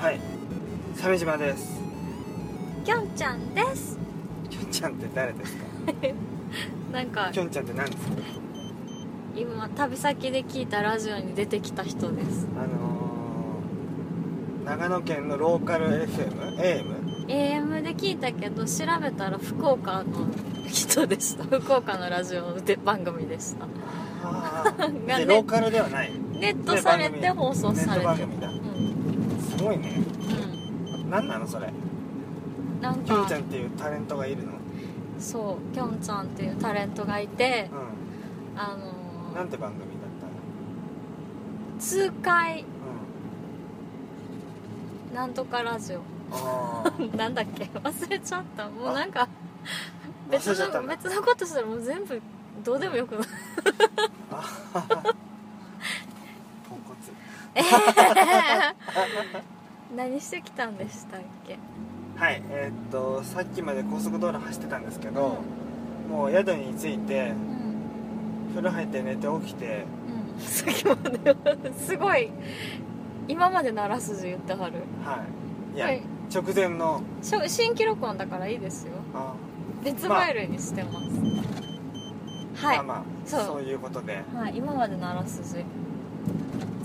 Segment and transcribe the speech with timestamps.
[0.00, 0.20] はい。
[0.96, 1.80] 鮫島です。
[2.84, 3.98] きょんちゃんです。
[4.50, 5.64] きょんちゃんって誰ですか？
[6.92, 8.12] なんかきょんちゃんって何ですか？
[9.36, 12.46] 今旅先で聞いたラジオに出てきた人です。
[12.56, 12.93] あのー、
[14.64, 17.26] 長野県のローカル FM?AM?
[17.26, 20.04] AM で聞いたけど調べたら福岡の
[20.66, 21.44] 人でした。
[21.60, 23.64] 福岡のラジオで番組でした。
[24.24, 26.12] ああ がねでローカルではない。
[26.32, 28.48] ネットされて放送されてネット番組だ。
[28.48, 29.40] うん。
[29.40, 30.00] すごいね。
[31.06, 31.68] う何なのそれ？
[31.68, 31.72] ん
[32.80, 34.52] なんきょんちゃかんっていうタレントがいるの？
[35.18, 41.80] そうきょんちゃんっていうタレントがいてうあのんなんて番組だったの？
[41.80, 42.60] 痛快。
[42.60, 42.73] うん
[45.14, 46.00] なんとかラジオ。
[47.16, 47.70] なんだっけ？
[47.82, 48.68] 忘れちゃった。
[48.68, 49.28] もうなんか
[50.30, 52.20] 別の別のことしたらもう全部
[52.64, 53.28] どうでもよくなる。
[54.32, 54.42] あは
[54.80, 55.14] は
[56.68, 57.12] ポンコツ。
[59.96, 61.56] 何してきたんでしたっけ？
[62.16, 65.38] はいえーっとさっきまで高速道路走ってたんですけど、
[66.10, 67.64] もう宿に着いてうん。
[68.50, 69.84] 風呂入って寝て起きて
[70.36, 70.42] うん。
[70.42, 71.36] さっきまで
[71.78, 72.30] すごい
[73.28, 74.74] 今まで鳴らすじ言ってはる。
[75.04, 75.24] は
[75.74, 75.76] い。
[75.76, 76.02] いや、はい。
[76.32, 77.02] 直前の。
[77.22, 78.92] しょ新記録音だからいいですよ。
[79.14, 79.34] あ
[79.84, 83.44] 別ファイルにしてます、はい、まあまあそう。
[83.44, 84.22] そういうことで。
[84.34, 85.64] はい、今まで鳴らすじ。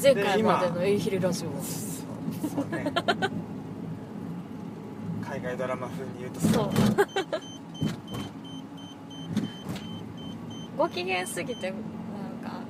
[0.01, 1.49] 前回までのエイヒレラジオ。
[1.49, 1.59] そう
[2.49, 2.91] そうね。
[5.21, 6.69] 海外ドラマ風に言うとそう。
[10.77, 11.79] ご機嫌すぎてなん
[12.51, 12.61] か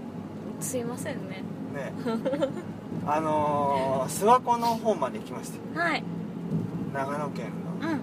[0.60, 1.44] すいませんね。
[1.74, 1.94] ね
[3.06, 6.04] あのー、諏訪湖の方まで来ましたはい。
[6.94, 7.48] 長野県
[7.82, 8.02] うん。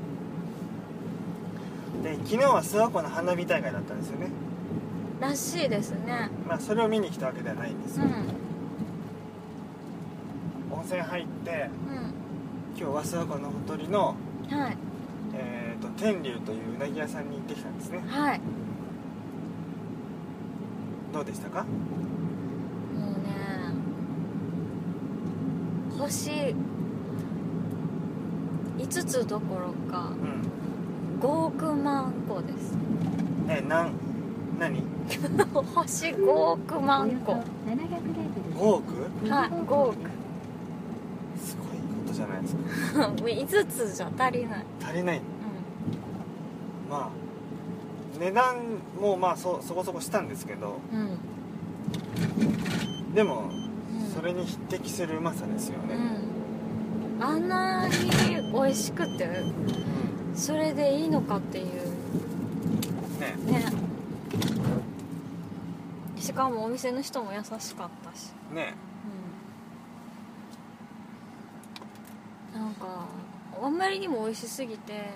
[1.98, 4.28] ので昨日は諏訪湖の花火大会だったんですよね。
[5.20, 6.30] らしいですね。
[6.46, 8.10] まあそれを見に来たわけではないんですよ、うん。
[10.78, 11.54] 温泉入ってう
[12.78, 14.14] 今日は諏訪湖のほとりの、
[14.48, 14.76] んはい。
[15.34, 18.02] えー、と天竜といううなぎ屋さんに行ってきたんですね。
[18.06, 18.40] はい。
[21.12, 21.68] どうでしたかも
[22.98, 23.30] うね
[25.98, 26.54] 星
[28.78, 30.46] 5つどころかうん
[31.20, 32.76] 5億万個です。
[33.48, 33.92] えなん
[34.58, 34.82] 何？
[35.74, 37.32] 星5億万個。
[37.32, 37.38] は
[38.58, 38.92] 5億？
[39.24, 39.94] い5億。
[41.42, 42.54] すごいことじゃないです
[42.94, 43.06] か。
[43.16, 45.18] 5つじゃ足りない、足りない。
[45.18, 45.22] うん。
[46.90, 47.08] まあ
[48.20, 48.56] 値段
[49.00, 50.76] もまあそそこそこしたんですけど。
[50.92, 50.96] う
[53.12, 53.14] ん。
[53.14, 53.65] でもうん
[54.16, 55.94] それに匹敵するうまさですよね、
[57.16, 57.94] うん、あんなに
[58.52, 59.28] 美味しくて
[60.34, 61.66] それでいいのかっていう。
[63.20, 63.36] ね。
[63.46, 63.64] ね。
[66.18, 68.74] しかもお店の人も優しかったし、ね。
[72.54, 73.06] うん、なんか
[73.62, 75.10] あんまりにも美味しすぎて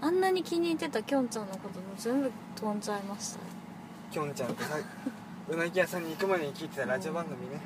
[0.00, 3.44] あんなに気に入ってたきょんちゃんのことも全部飛んじゃいましたね。
[4.10, 4.78] きょんちゃんってさ
[5.50, 7.60] うなぎ屋さんに行くまでに聞いてたラジオ番組ね、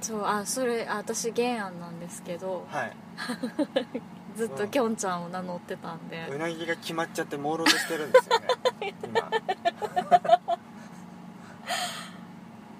[0.00, 2.66] ん、そうあそれあ私原案なんですけど。
[2.68, 2.96] はい。
[4.36, 9.30] ずっときょんちゃんを名乗ってたんで、うなぎが決まっちゃって朦朧としてるんですよね今。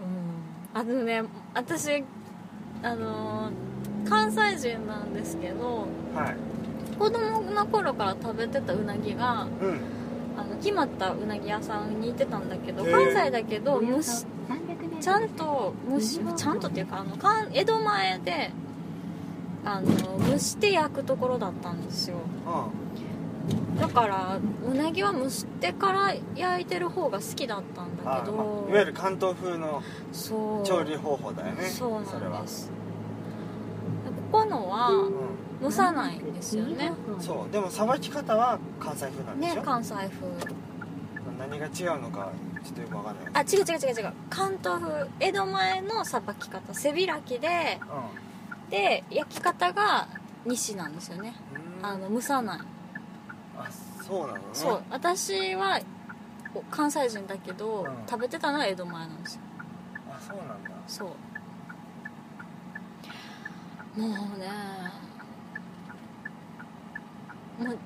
[0.03, 0.79] うん。
[0.79, 1.23] あのね
[1.55, 2.05] 私
[2.83, 3.53] あのー
[4.09, 6.37] 関西人なんですけどはい。
[6.99, 9.81] 子供の頃から食べてたうなぎがうん。
[10.39, 14.27] あの決まったうなぎ屋さんに行ってたんだけど関西だけど蒸し
[15.01, 17.17] ちゃんと蒸しちゃんとっていうかあの
[17.53, 18.51] 江戸前で
[19.65, 19.87] あの
[20.31, 22.17] 蒸して焼くところだったんですよ。
[22.17, 32.71] うだからうなぎは蒸してから焼いてる方が好きだったんんだけど、まあいわゆる関東風の調理方法だよねそうなんです。
[34.33, 35.13] ここのはう
[35.63, 36.89] 蒸さないんですよね。
[36.89, 37.53] んそう。
[37.53, 40.11] でもさばき方は関西風なんでしょ、ね関西風。
[41.39, 42.33] 何が違うのか
[42.67, 43.27] ちょっとよくわかんない。
[43.33, 44.13] あ違う違う違う違う。
[44.29, 46.75] 関東風江戸前のさばき方。
[46.75, 47.79] 背開きで
[48.71, 50.09] で焼き方が
[50.45, 51.37] 西なんですよね。
[51.81, 51.87] うん。
[51.87, 52.61] あの蒸さない。
[53.57, 53.69] あ
[54.03, 54.45] そうなのね。
[54.53, 54.83] そう。
[54.91, 55.81] 私は
[56.55, 57.93] お関西人だけど、うん。
[58.09, 59.43] 食べてたのは江戸前なんですよ。
[60.11, 60.71] あそうなんだ。
[60.89, 61.09] そう。
[64.01, 64.17] もうね
[67.59, 67.79] もう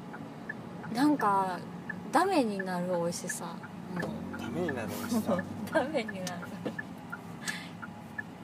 [0.95, 1.61] なんか
[2.11, 3.45] ダメになる美味しさ。
[3.45, 3.53] も
[4.07, 4.09] う
[4.53, 5.39] ダメになる美味しさ
[5.73, 6.21] ダメになる。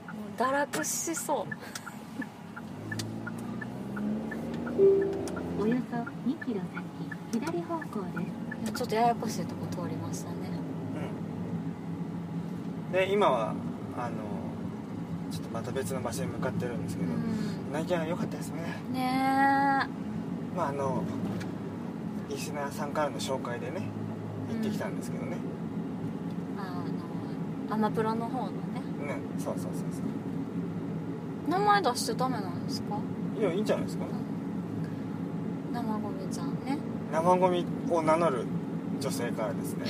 [0.06, 1.46] もう堕落しそう。
[5.60, 6.60] およそ2キロ
[7.32, 7.84] 先左方向
[8.18, 8.26] で
[8.66, 8.72] す。
[8.72, 10.36] ちょっとややこしいとこ通りましたね。
[12.88, 12.92] うん。
[12.92, 13.54] で今は
[13.98, 14.16] あの
[15.32, 17.20] ちょっとまた別の場所に向かってるんですけど、うん。
[17.70, 18.62] うなぎは良かったですね。
[18.92, 20.56] ねえ。
[20.56, 21.02] まああの
[22.28, 23.82] リスナーさんからの紹介でね
[24.52, 25.36] 行ってきたんですけどね
[27.70, 28.52] アマプラの方のね。
[29.36, 32.96] うん、そうそうそうそ名前出してダメなんですか？
[33.38, 34.04] ういやいいんじゃないですか
[35.72, 36.78] 生ゴミちゃんね。
[37.12, 38.46] 生ゴミを名乗る
[39.00, 39.84] 女性からですね。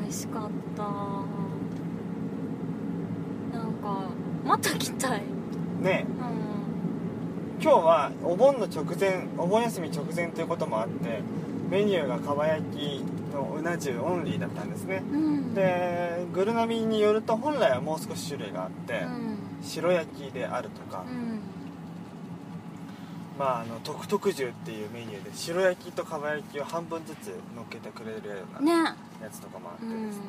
[0.00, 0.82] 美味しかった。
[3.58, 4.10] なんか
[4.46, 5.22] また来たい。
[5.82, 6.06] ね。
[6.20, 6.24] う
[7.62, 11.20] 今日はお盆の直前お盆休み直前ということもあって
[11.70, 13.02] メニューがかば焼き
[13.34, 15.00] のうな重オンリーだったんですね。
[15.00, 15.54] んうん。
[15.54, 19.38] でグルナビによると本来はもう少し種類があって、うん。
[19.62, 21.40] 白焼きであるとか、うん。
[23.38, 28.96] まああの特特重っていうメニューで白焼きとかば焼きを半分ずつ乗っけてくれるようなね。
[29.22, 30.22] やつとかもあってうですね、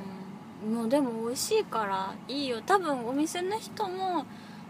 [0.70, 0.74] ん。
[0.74, 2.62] もうでも美味しいからいいよ。
[2.66, 4.26] 多分お店の人も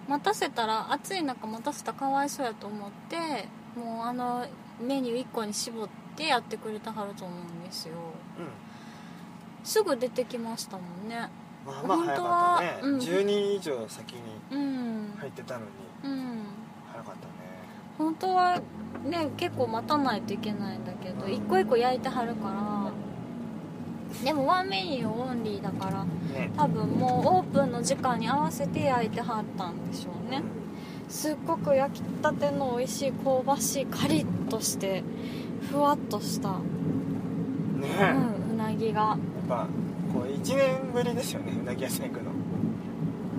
[0.08, 4.46] 待たせたら暑い中待たせたらかわいそうやと思ってもうあの
[4.80, 7.96] メニュー1個に絞ってやってくれたはると思うんですよ
[9.66, 11.16] すぐ出てきましたもんね。
[11.18, 12.98] うんまあまあ早かったね、本当はうん。
[13.00, 14.22] 10人以上先に
[14.52, 15.14] うん。
[15.18, 15.66] 入ってたのに。
[16.04, 16.44] うん。
[16.94, 17.34] 早かったね。
[17.98, 18.62] 本当は
[19.04, 22.92] ね結構待たないといけないんだけど一個一個焼いてはるから。
[24.24, 26.52] でもワンメニューオンリーだからね。
[26.56, 30.44] 多分もうオープンの時間に合わせて焼いてはったんでしょうね。
[31.10, 35.04] すっごく焼きたての美味しい香ばしいカリッとして
[35.72, 37.90] ふわっとした、うんね。
[38.48, 39.18] うん、うなぎが
[39.48, 39.68] ぱ
[40.14, 42.32] こう1年ぶりですよねうなぎ屋さん行くの。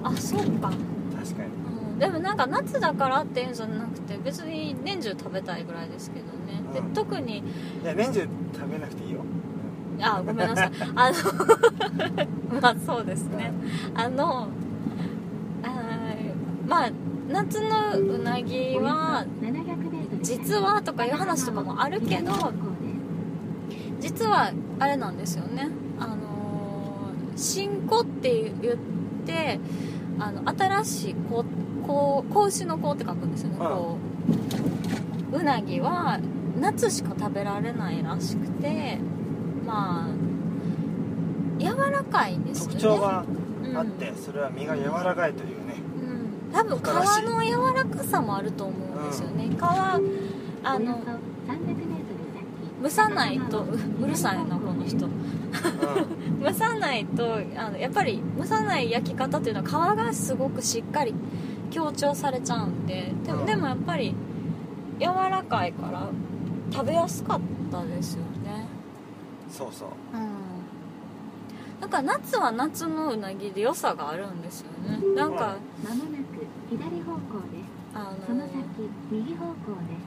[0.05, 1.49] あそうか、確かに。
[1.93, 6.63] うん、でもなんか夏だからっていうんじゃなくて別に年中食べたいぐらいですけどね。
[6.73, 6.93] でうん。
[6.95, 7.39] 特に。
[7.39, 7.43] い
[7.85, 9.21] や年中食べなくていいよ。
[10.01, 10.71] あごめんなさい。
[10.95, 11.17] あの
[12.61, 13.53] まあそうですね。
[13.95, 14.49] あの
[15.63, 16.91] あーまあ
[17.29, 17.69] 夏の
[17.99, 22.33] うなぎは700メートル実はとかいう話とかもあるけど
[24.01, 25.63] 実はあれなんですよね。
[25.63, 25.86] あのー
[27.37, 28.77] 新子って言っ
[29.27, 29.61] て
[30.19, 31.45] あの新しい子
[31.87, 33.67] 子子牛の子って書くんですよね、うん。
[33.67, 33.99] こ
[35.33, 36.19] ううなぎは
[36.59, 38.99] 夏しか食べられないらしくて
[39.67, 40.09] まあ
[41.59, 42.81] 柔らかいんですよね。
[42.81, 43.25] 特徴が
[43.65, 43.77] うん。
[43.77, 45.75] あって、それは身が柔らかいというね。
[46.01, 46.53] うん。
[46.53, 51.01] 多分皮の柔らかさもあると思うんですよね、皮あおよのそ
[51.53, 52.45] 300メートル先
[52.87, 55.07] 蒸さないとううるさいなこの人。
[55.07, 55.11] う
[56.45, 61.13] 蒸さないとあのやっぱり蒸さない焼き方っていうのは皮がすごくしっかり
[61.71, 63.13] 強調されちゃうんで。
[63.25, 63.47] でも,、うん。
[63.47, 64.15] でもやっぱり
[65.01, 66.09] 柔らかいから
[66.73, 67.41] 食べやすかっ
[67.73, 68.69] たですよね。
[69.49, 69.89] んそうそう。
[70.15, 71.81] うん。
[71.81, 75.15] だから夏は夏のうなぎで良さがあるんですよね。
[75.17, 77.77] なんかまもなく左方向です。
[77.95, 78.55] あそのの先
[79.11, 79.53] 右方向
[79.89, 80.06] です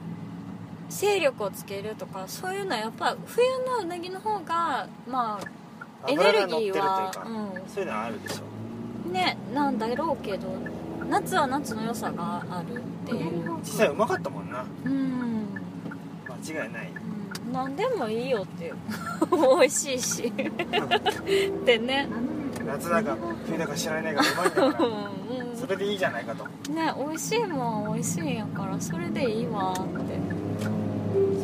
[0.90, 7.62] 勢力をつけるとかそういうのはやっぱ冬のうなぎの方がまあエネルギーはか、うん。
[7.68, 10.46] そういうのはあるでしょねなんだろうけど
[11.08, 13.12] 夏は夏の良さがあるって。
[13.12, 14.64] いう実際うまかったもんな。
[14.84, 15.46] うん、
[16.44, 16.90] 間違いない。
[17.46, 18.76] うん、何でもいいよっていう。
[19.58, 20.32] 美味しいし。
[20.32, 22.08] ってね。
[22.64, 25.56] 夏だか冬だか知らないがうまいんだうからん。
[25.56, 26.44] それでいいじゃないかと。
[26.70, 29.80] ね美味しいもんは美味しいんやからそれでいいわって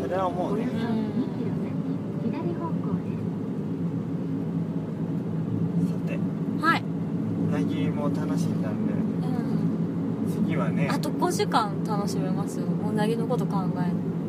[0.06, 1.66] それは思うねおよそ2キロ先
[2.30, 3.02] 左方向で
[5.82, 6.16] すさて。
[6.64, 6.82] はい。
[7.48, 8.92] うなぎも楽しんだんで。
[8.92, 9.00] うん
[10.44, 10.88] 次はね。
[10.92, 12.66] あと5時間楽しめますよ。
[12.88, 13.64] うなぎのこと考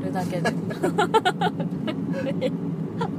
[0.01, 0.49] えるだけで。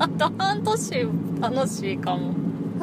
[0.01, 1.09] あと半年
[1.41, 2.33] 楽しいかも。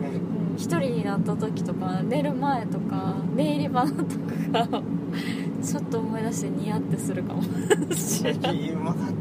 [0.00, 0.18] ね。
[0.56, 4.22] 一人になった時とか寝る前とか寝入り場のとか。
[4.52, 4.66] が
[5.62, 7.42] ちょっと思い出してニヤってするかも。
[7.94, 9.14] しれないうまかったよ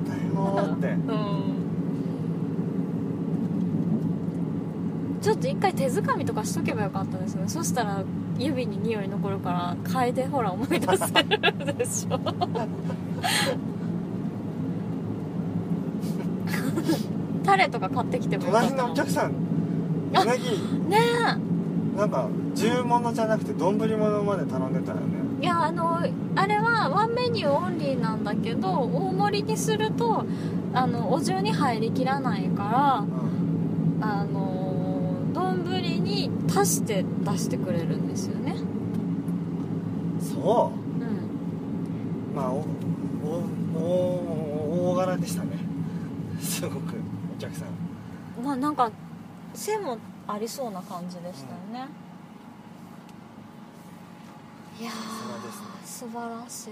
[0.58, 0.88] ーって。
[0.88, 1.62] うん。
[5.22, 7.44] ちょっと一回手づかみとかしとけばよかったですね。
[7.48, 8.04] そしたら
[8.40, 12.20] 指に匂い残るから嗅いでほら思い出せるでしょ。
[17.44, 20.44] タレとか買ってきてもよかった隣のお客さんあうなぎ。
[20.90, 20.98] ね
[21.96, 25.04] なんか重物じゃなくて丼物まで頼んでたよね。
[25.18, 26.00] えいやあの
[26.36, 30.24] あれはワンメニューオンリーなんだけど大盛りにすると
[30.74, 34.04] あのお重に入りきらないからうん。
[34.04, 35.64] あの丼
[36.04, 38.56] に足して出してくれるんですよね。
[40.20, 41.02] そう。
[41.02, 42.36] うん。
[42.36, 42.66] まあお
[43.76, 45.58] おお大柄でしたね。
[46.40, 46.96] すごく
[47.38, 48.44] お客さん。
[48.44, 48.92] まあなんか
[49.54, 51.88] 背もありそうな感じでしたよね、
[54.82, 56.72] いやー素晴らしい。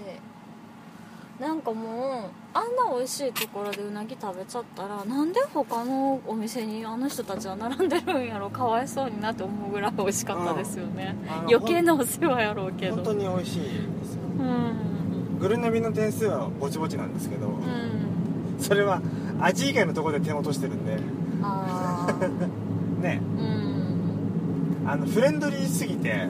[1.40, 8.50] なんかもうあんな美味しいところでうなぎ食べちゃったらなんで他のお店にあの人たちは並んでるんやろ。
[8.50, 12.96] かわいそうになって思うぐらい美味しかったですよね、あの余計なお世話やろうけど。
[12.96, 14.22] 本当に美味しいですよ。
[14.40, 15.38] うん。
[15.38, 18.56] グルナビの点数はぼちぼちなんですけど、うん。
[18.58, 19.00] それは
[19.40, 20.98] 味以外のところで点を落としてるんで。
[21.44, 22.12] ああ
[23.00, 23.20] ね。
[23.38, 24.84] うん。
[24.88, 26.26] あのフレンドリーすぎて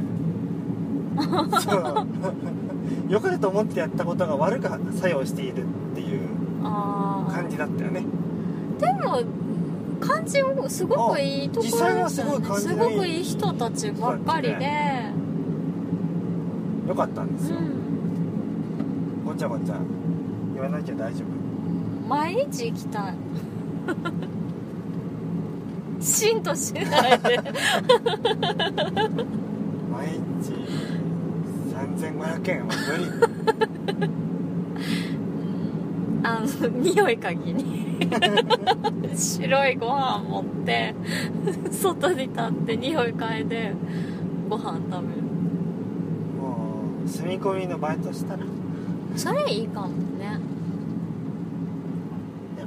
[1.61, 2.07] そう。
[3.09, 6.21] 良かれと思ってやったことが悪く作用しているっていう
[6.62, 8.05] 感じだったよね。
[8.79, 9.23] でも
[10.00, 12.11] 感じもすごくいいところでしたよね。
[12.11, 15.12] すごくいい人たちばっかりで、
[16.89, 19.25] 良かったんですよ、うん。
[19.27, 19.77] ごちゃごちゃ
[20.55, 22.09] 言わなきゃ大丈夫。
[22.09, 23.15] 毎日行きたい。
[26.03, 27.41] しんとしないで。
[29.93, 30.07] 毎
[30.41, 30.55] 日
[31.97, 34.11] 3500円は無理。
[36.23, 37.80] あの匂い嗅ぎに。
[39.16, 40.94] 白いご飯持って
[41.70, 43.75] 外に立って匂い嗅いで
[44.49, 45.23] ご飯食べる。
[46.40, 48.40] もう住み込みのバイトしたら。
[48.40, 48.47] や
[49.16, 50.40] それいいかもね。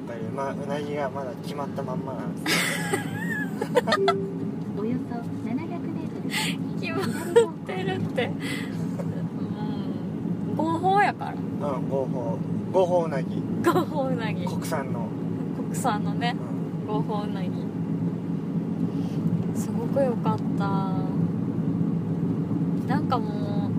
[0.03, 2.57] っぱりう,、ま、うなぎがまだ決まったまんまなんです
[4.77, 8.31] お よそ700メートル先決ま左方向ってるって
[10.51, 12.39] うん合法やからうん合法
[12.71, 13.39] 合法うなぎ。
[13.63, 14.47] 合法うなぎ。
[14.47, 15.07] 国産の、
[15.55, 16.35] 国産のね。
[16.87, 16.93] うん。
[16.95, 17.51] 合法うなぎ。
[19.55, 20.65] すごく良かった。
[22.87, 23.69] なんかも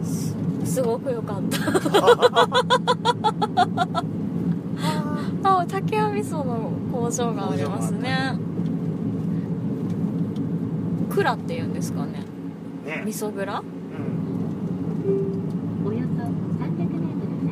[0.00, 1.58] うすすごく良かった。
[5.42, 8.38] あ 竹谷味噌の工場がありますね。
[11.10, 12.12] 蔵っていうんですかね。
[12.86, 13.02] ね。
[13.04, 14.34] 味噌蔵うん
[15.86, 16.88] およそ300メー
[17.20, 17.44] トル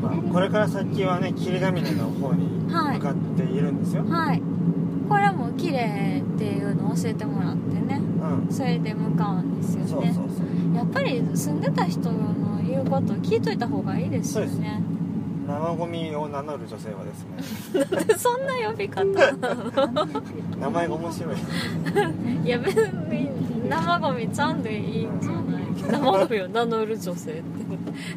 [0.00, 2.98] まあ先、これから先はね霧ヶ峰の方にはい。
[2.98, 4.42] 向かっているんですよ、はい。
[5.08, 8.00] これも綺麗っていうのを教えてもらってね。
[8.00, 8.52] うん。
[8.52, 10.12] それで向かうんですよね。
[10.74, 14.82] やっぱり住んでた人の言うことを聞いといた方がいいですよね。
[15.46, 18.16] 生ゴミを名乗る女性はですね。
[18.18, 19.04] そんな呼び方
[20.58, 21.36] 名前が面白い。
[22.44, 23.30] いや別に
[23.68, 25.06] 生ゴミちゃんでいい。
[25.06, 25.20] ん。
[25.20, 25.43] じゃな
[25.88, 27.34] い生ゴミを名乗る女性っ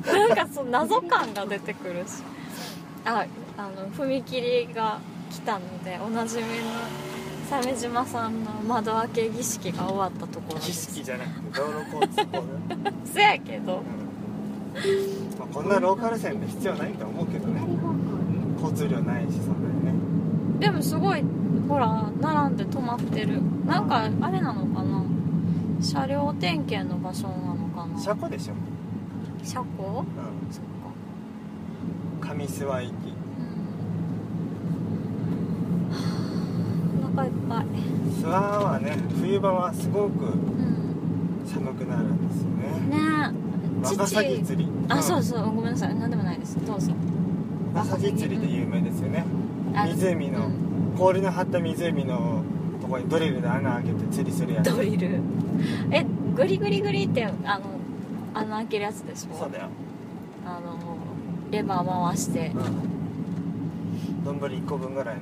[0.06, 0.12] て。
[0.12, 2.24] なんかそう謎感が出てくるし。
[3.06, 3.26] あ
[3.58, 5.00] あの踏切が
[5.32, 6.48] 来たのでおなじみの
[7.50, 13.78] 鮫島さんの窓開け儀式が終わったところで儀す式じゃなくて道路交通法ね、せやけど。
[13.78, 15.40] うん。
[15.40, 17.62] まあ、こんなローカル線で必要ないと思うけどね。
[18.62, 19.94] 交通量ないしそんなにね。
[20.60, 21.24] でもすごい
[21.70, 23.42] ほら並んで止まってる。
[23.66, 25.04] なんかあれなのかな。
[25.82, 27.57] 車両点検の場所なの
[27.98, 28.54] 車庫でしょ、
[29.44, 30.06] 車庫？
[30.06, 30.64] うそっ
[32.22, 32.34] か。
[32.34, 32.92] ん、上諏訪駅。
[32.92, 32.94] うん。
[35.92, 35.98] は
[37.04, 37.66] あお腹いっぱい。
[37.66, 38.30] 諏訪
[38.66, 40.36] はね冬場はすごくうん。
[41.46, 42.64] 寒くなるんですよね。
[42.90, 42.98] ね。
[43.84, 44.70] えワカサギ釣り。
[44.90, 45.46] あそううそう。
[45.56, 45.96] ごめんなさい。
[45.96, 46.58] 何でもないです。
[46.66, 46.92] どうぞ。
[46.92, 46.96] ん
[47.74, 49.26] ワカサギ釣りで有名ですよね。
[49.74, 50.54] あ湖のうん。
[50.98, 52.44] 氷の張った湖の
[52.82, 54.76] とこにドリルで穴開けて釣りするやつ。
[54.76, 55.20] ドリル？
[55.92, 57.77] えグリグリグリってあの
[58.40, 59.38] 穴開けるやつでしょ？
[59.38, 59.70] そうだよ。
[60.46, 60.78] あの
[61.52, 62.48] レバー回して。
[62.48, 64.24] うん。
[64.24, 65.16] 丼1個分ぐらい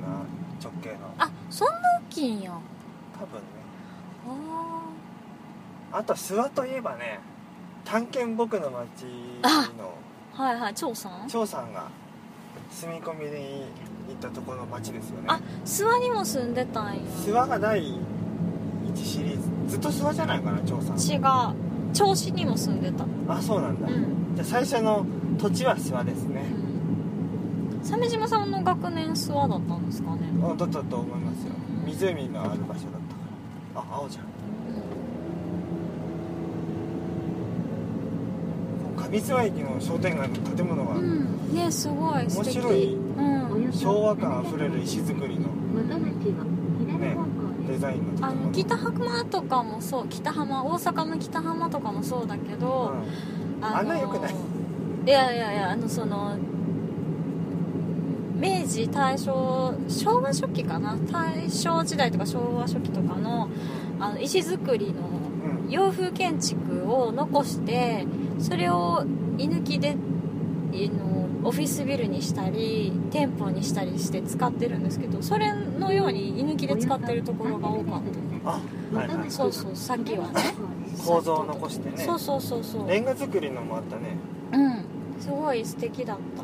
[0.62, 0.96] 直径の。
[1.18, 1.74] あそんな
[2.08, 2.52] 大きいんや。
[3.14, 3.44] 多分ね。
[5.92, 7.20] ああと諏訪といえばね
[7.84, 9.06] 探検僕の町
[9.42, 9.94] あの
[10.36, 11.28] あはいはい張さん？
[11.28, 11.88] 張さんが
[12.70, 13.66] 住み込みに
[14.08, 15.26] 行ったところの町ですよね。
[15.28, 17.00] あ諏訪にも住んでたんや。
[17.00, 19.70] 諏訪が第1シリーズ。
[19.70, 20.96] ずっと諏訪じゃないかな張さん。
[20.98, 21.22] 違う
[21.96, 23.06] 銚子にも住んでた。
[23.26, 24.34] あそうなんだ、うん。
[24.34, 25.06] じゃあ最初の
[25.38, 26.44] 土地は諏訪ですね。
[27.82, 30.20] 鮫島さんの学年諏訪だったんですかね。
[30.42, 31.52] あだったと思いますよ。
[31.86, 32.74] 湖のある場所だっ
[33.74, 33.94] たから。
[33.94, 34.24] あ青じゃん。
[38.96, 41.54] 上諏訪駅の商店街の建物がうん。
[41.54, 42.58] ねすごい素敵。
[42.58, 42.94] 面白い。
[42.94, 43.72] うん。
[43.72, 45.46] 昭和感あふれる石造りの。
[45.86, 46.65] 元町を左方向です
[47.76, 52.94] デザインのあの北浜とかもそう北浜大阪の北浜とかもそうだけど、
[53.60, 54.34] あんな良くない？
[55.06, 56.36] いやいやいやあのその
[58.34, 60.96] 明治大正昭和初期かな？
[61.12, 63.48] 大正時代とか昭和初期とかの
[64.00, 68.06] あの石造りのうん、うん洋風建築を残して
[68.38, 69.04] それを
[69.36, 69.94] 居抜きであ
[70.74, 78.02] のオフィスビルにしたり店舗にしたりして使ってるんですけどそれのように居抜きで使ってるところが多かっ
[78.44, 78.60] あ
[78.92, 79.30] はいはい。
[79.30, 80.54] そうそうさっきはね。
[81.04, 81.96] 構造を残してね。
[81.96, 82.88] たそうそうそうそう。
[82.88, 84.16] レンガ作りのもあったね。
[84.52, 84.84] うん。
[85.20, 86.42] すごい素敵だった。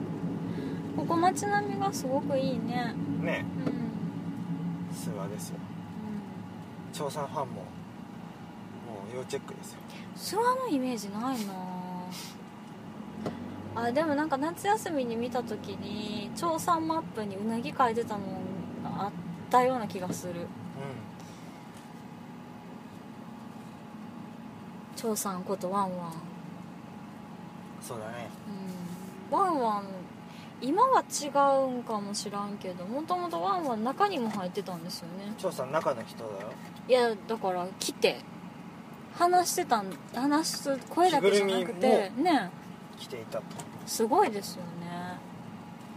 [1.00, 2.94] ここ街並みがすごくいいね。
[3.23, 3.44] ね。
[3.66, 5.56] うん、諏訪ですよ。
[6.92, 7.28] 長さん。
[7.28, 7.62] ファンもも
[9.14, 9.78] う要チェックですよ。
[10.16, 11.72] 諏訪のイメージないな
[13.75, 18.21] あでもなんか夏休みに見た時に調査マップにうなぎ書いてたの
[18.83, 19.11] があっ
[19.50, 20.33] たような気がする。
[20.33, 20.45] う
[24.97, 26.11] 調査ことワンワン。
[26.11, 26.12] ん
[27.81, 28.29] そうだね。
[29.31, 29.38] うん。
[29.38, 29.85] ワンワン
[30.61, 31.26] 今は違
[31.67, 35.35] うんかもしらんけどもともとワンワン中にも入ってたんですよね。
[35.38, 36.52] 長さん中の人だよ。
[36.88, 38.21] いやだから来て
[39.14, 42.50] 話してたん話す声だけじゃなくて着ね
[43.02, 43.44] 来ていたと。
[43.87, 44.68] すごいですよね。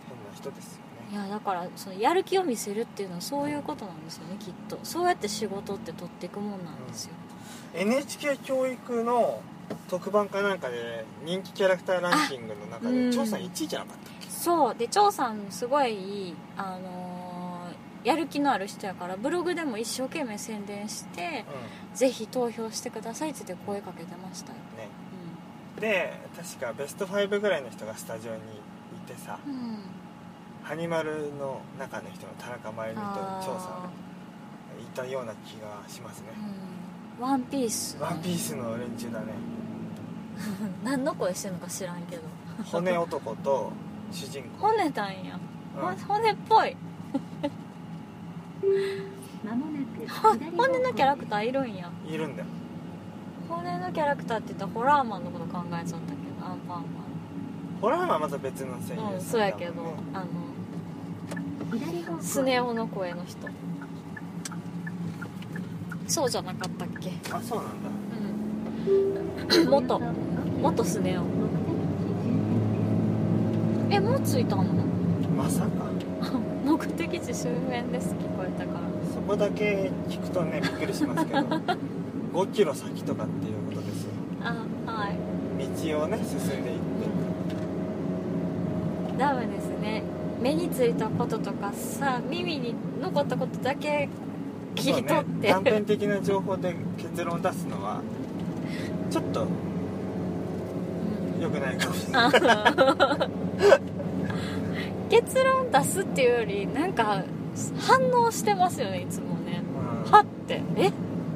[0.08, 0.80] 変な人ですよ
[1.12, 1.28] ね。
[1.28, 4.80] いやだからそのやる気を見せるっていうのはそういうことなんですよねきっと。
[4.84, 7.12] そうやって仕事って取っていくもんなんですよ、
[7.76, 9.40] NHK 教育の
[9.88, 13.12] 特番かなんかで人気キャラクターランキングの中うん。
[13.12, 14.76] で長さん1位じゃなかったそう。
[14.76, 17.06] で張さんすごいあのー
[18.04, 21.44] やる気のある人やからブログでも一生懸命宣伝して
[21.94, 24.90] うぜひ投票してくださいって言って声かけてましたよ、んね
[25.80, 28.42] で確かベスト5ぐらいの人がスタジオにい
[29.08, 29.80] てさうん、うん、
[30.64, 34.06] ハニマルの中の人の田中真由美とあ長さん
[34.82, 36.28] いたような気がしますね。
[36.38, 37.30] ーうん。
[37.30, 39.28] ワンピース、ワンピースの連中だね。
[40.84, 42.24] 何の声してんのか知らんけど。
[42.72, 43.72] 骨男と
[44.12, 44.68] 主人公。
[44.70, 45.40] 骨たんや、
[45.78, 45.96] うん。
[45.96, 46.76] ほ骨っぽい。
[50.58, 51.90] 骨のキャラクターいるんや。
[52.08, 52.48] いるんだよ
[53.50, 56.86] 骨のキャラクターって言ったらホラーマンのこと考えちゃったけどアンパン
[57.82, 59.74] ホラーはまた別の声優マンうんそうやけど
[60.14, 60.26] あの
[62.22, 63.48] スネ夫の声の人。
[66.08, 67.12] そうじゃなかったっけ？
[67.32, 67.90] あそうなんだ。
[69.62, 69.70] うん。
[69.70, 70.00] 元
[70.62, 71.24] 元スネ夫。
[73.90, 74.64] えもう着いたの？
[75.36, 75.68] まさか。
[76.64, 78.80] 目的地周辺です聞こえたから。
[79.14, 81.42] そこだけ聞くとねびっくりしますけど
[82.36, 84.12] 5キロ先とかっていうことですよ。
[84.44, 85.18] あはい。
[85.88, 86.84] 道をね進んでいって。
[89.18, 90.04] ダメですね。
[90.42, 94.10] 目についたこととかさ耳に残ったことだけ
[94.76, 98.02] 切り取って、ね、断片的な情報で結論を出すのは
[99.10, 99.48] ちょっと
[101.42, 102.24] 良くないかもしれない。
[102.26, 103.30] あ
[105.10, 107.24] 結論出すっていうよりなんか
[107.80, 109.64] 反応してますよねいつもね。
[110.06, 110.12] うん。
[110.12, 110.92] はって「え？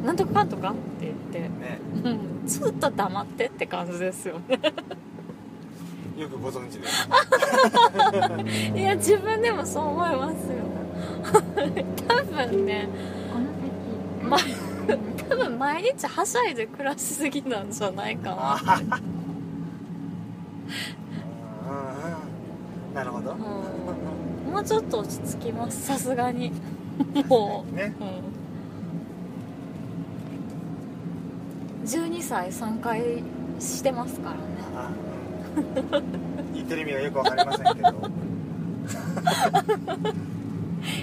[0.10, 1.39] なんとかかんとか?」って言って。
[1.39, 1.80] ね。
[2.04, 2.48] うん。
[2.48, 4.60] ずっと黙ってって感じですよね。
[6.17, 6.88] よくご存知で。
[8.80, 10.65] いや自分でもそう思いますよ。
[12.08, 12.89] 多分ね
[13.32, 13.39] こ
[14.24, 14.56] のま先
[15.30, 19.00] 多分毎日はしゃいで暮らしすぎなんじゃないかあなはは。
[21.69, 23.32] うんうんなるほど。
[23.32, 24.52] うん。
[24.52, 25.86] もうちょっと落ち着きます。
[25.86, 26.52] さすがに。
[27.30, 27.93] もね。
[28.00, 28.28] う、うん、
[32.29, 33.23] 12歳3回
[33.59, 34.41] してますからね。
[34.75, 34.91] あ
[35.57, 35.61] う
[35.99, 36.53] ん。
[36.53, 38.09] 言ってる意味がよくわかりませんけど。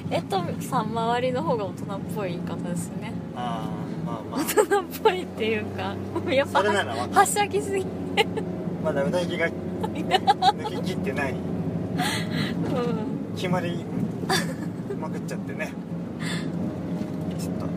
[0.10, 3.12] えっとさん周りの方が大人っぽい言い方ですね。
[3.34, 3.68] あ
[4.06, 5.96] あまあま大人っぽいっていうか
[6.30, 7.86] やっぱはしゃぎすぎあ
[8.84, 11.32] まだうなぎが抜け切ってない。
[11.32, 11.38] うん。
[13.34, 13.84] 決まり
[14.98, 15.72] まくっちゃってね。
[17.38, 17.70] ちょっとこ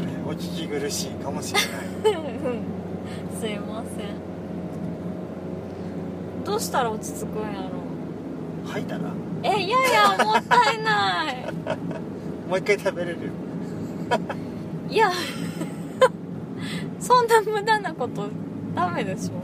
[0.00, 1.70] れお聞き苦しいかもしれない。
[1.80, 1.85] うん
[3.38, 4.16] すいません。
[6.44, 7.70] どうしたら落ち着くんやろ
[8.66, 11.44] 吐いたらもえいやいやもったいない。
[12.56, 13.18] う一回食べれる。
[14.88, 15.10] いや
[17.00, 18.28] そんな無駄なこと
[18.74, 19.32] ダメでしょ。
[19.32, 19.36] う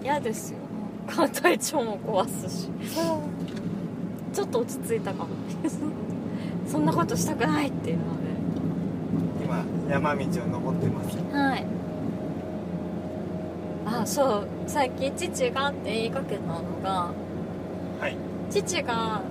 [0.00, 0.04] うん。
[0.04, 0.58] 嫌ですよ。
[1.32, 2.68] 体調も壊すし。
[4.32, 5.30] ちょっと落ち着いたかも
[6.66, 8.29] そんなことしたくないっていうのん
[9.50, 11.16] 今山道を登ってます。
[11.16, 11.66] ではい。
[13.84, 14.46] あそう。
[14.66, 17.10] さっき父がって言いかけたのが
[18.00, 18.16] はい。
[18.48, 19.22] 父が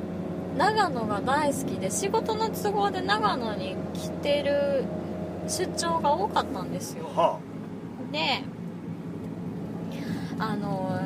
[0.58, 4.84] 長野が大好きで仕事の都合で長野に来てる
[5.48, 7.06] 出張が多かったんですよ。
[7.06, 7.40] は
[8.12, 8.44] で
[10.38, 11.00] あの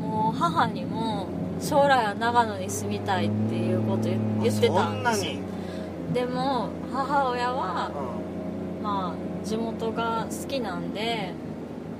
[0.00, 1.28] もう母にも
[1.60, 4.18] 将来は長野に住みたいっていうこと言
[4.52, 5.32] ってたそんですよ。
[5.32, 5.40] に？
[6.12, 7.90] でも母親は
[8.82, 11.32] まあ地元が好きなんで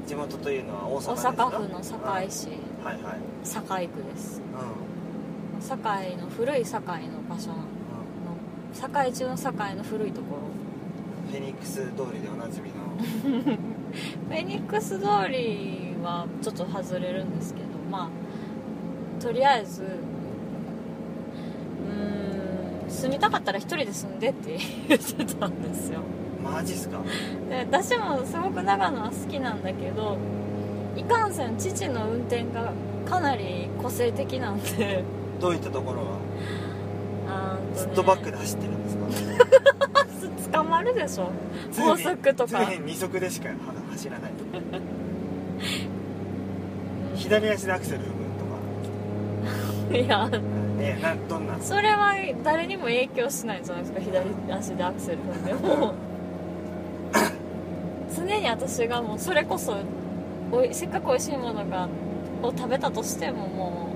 [0.07, 1.31] 地元というのは大阪大ですか？
[1.31, 2.49] 阪府の堺市。
[2.85, 3.19] はいはい。
[3.45, 4.41] 堺区です。
[4.41, 7.59] う堺の古い堺の場所のん、
[8.73, 10.43] 堺中の堺の古いところ。
[11.27, 11.83] うん、フェニックス通
[12.15, 12.75] りでおなじみの。
[14.29, 18.11] フェニックス通りはちょっと外れるんですけどま
[19.19, 26.01] あとりあえずうーん住みたかったら一人で住んでって言ってたんですよ
[26.51, 26.99] マジっすか？
[27.49, 30.17] で私もすごく長野は好きなんだけど
[30.97, 32.73] いかんせん父の運転が
[33.09, 35.05] かなり個性的なんで。
[35.41, 36.19] どういったところは？
[37.29, 37.77] あーんとね。
[37.79, 38.97] ずっとバックで走ってるんです
[40.51, 40.53] か？
[40.59, 41.31] 捕まるでしょ。
[41.77, 42.65] 高速とか。
[42.67, 43.55] 常に二足でしかは
[43.93, 44.33] 走らない。
[47.15, 48.09] 左足でアクセル踏む
[49.91, 50.29] と いや。
[50.31, 51.57] かねなどんな？
[51.61, 54.01] それは誰にも影響しないじゃないですか。
[54.01, 55.95] 左足でアクセル踏んでも
[58.29, 59.77] 常に私がもうそれこそ
[60.53, 61.89] おいせっかく美味しいものが
[62.43, 63.89] を食べたとしてもも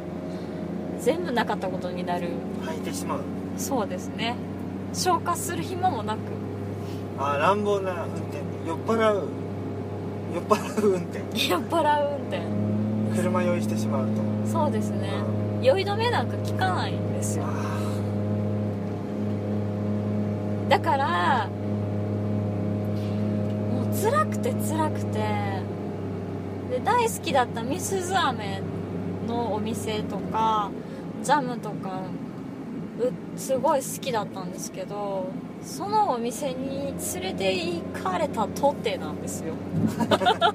[0.98, 2.28] う全部なかったことになる。
[2.62, 3.20] 履いてしまう。
[3.56, 4.36] そうですね。
[4.94, 6.18] 消化する暇もなく。
[7.18, 8.38] あ乱暴な運転。
[8.66, 9.28] 酔っ払う。
[10.34, 11.18] 酔っ払う運転。
[11.48, 13.16] 酔っ払う運転。
[13.16, 15.10] 車酔いしてしまうと、そうですね。
[15.60, 17.44] 酔い止めなんか効かないんですよ。
[17.46, 17.82] あ
[20.68, 21.61] だからもう
[24.02, 25.52] 辛くて辛くて。
[26.72, 28.62] で大好きだったみすゞ飴
[29.28, 30.70] のお店とか
[31.22, 32.00] ジャムとか
[32.98, 35.26] うすごい好きだったんですけど
[35.62, 39.52] そのお店に連れて行かれたとてなんですよ。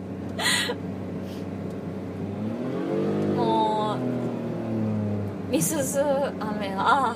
[3.38, 3.98] もう
[5.52, 7.16] みすゞ飴あ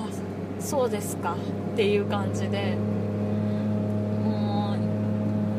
[0.60, 1.34] そうですか
[1.72, 2.76] っていう感じで
[4.24, 4.76] も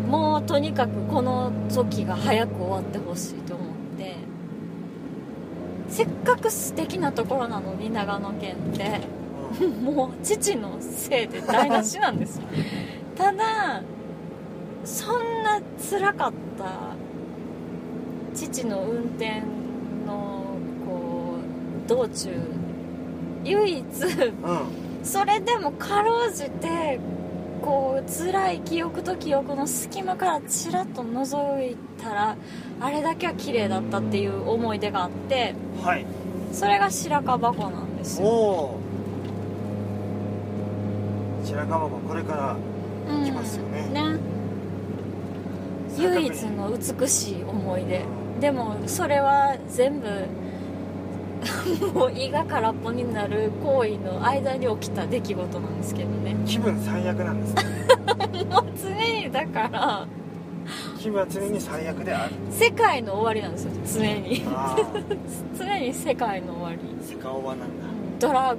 [0.07, 4.15] うもうとにかくこの時が早く終わってほしいと思って。
[5.89, 9.01] せっかく素敵なところなのに長野県って。
[9.83, 12.45] もう父のせいで台無しなんですよ。
[13.15, 13.83] ただ
[14.83, 16.95] そんな辛かった
[18.35, 19.41] 父の運転
[20.07, 20.55] の
[20.87, 21.35] こ
[21.85, 22.29] う道中
[23.43, 23.83] 唯一。
[23.83, 25.03] うん。
[25.03, 26.99] それでもかろうじて
[27.63, 32.35] こう辛い記憶と記憶の隙間からちらっと覗いたら
[32.81, 36.05] あれだけは綺麗だったっていう思い出があってはい。
[36.51, 38.21] それが白樺湖なんです。
[38.21, 38.29] およ、
[41.41, 42.57] お白樺湖これから
[43.15, 43.87] うんきますよね。
[43.89, 44.19] ね。
[45.97, 48.05] 唯一の美しい思い出。
[48.41, 50.09] でもそれは全部
[51.93, 56.35] もう胃が空っぽになる行為の間に起きた出来事なんですけどね。
[56.45, 57.63] 気分最悪なんですね
[58.49, 60.07] もう常にだから。
[60.99, 62.33] 気分は常に最悪である。
[62.49, 64.43] 世界の終わりなんですよ常に。
[65.57, 67.05] 常に世界の終わり。
[67.05, 67.65] セカオバなんだ。
[68.19, 68.55] ドラ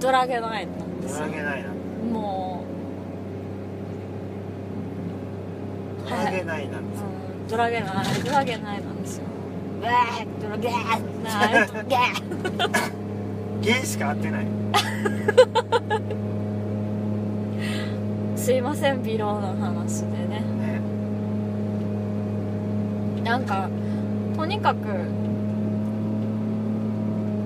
[0.00, 1.26] ドラゲナイトなんですよ。
[1.26, 1.68] ドラゲないな
[2.12, 2.64] も
[6.08, 7.06] ドラゲないなんう、ですよ。
[7.06, 9.24] うん、ドラゲナイドラゲナイなんですよ
[9.84, 14.46] ゲナイトゲーゲイしか合ってない
[18.36, 20.80] すいません微量な話でねね
[23.22, 23.68] なんか
[24.36, 24.80] とにかく